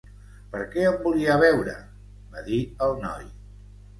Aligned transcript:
"Per 0.53 0.61
què 0.75 0.85
em 0.91 0.95
volia 1.03 1.35
veure?", 1.43 1.75
va 2.37 2.43
dir 2.47 2.57
el 2.87 2.97
noi. 3.05 3.31